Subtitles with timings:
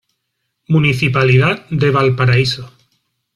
[0.67, 2.73] Municipalidad de Valparaíso.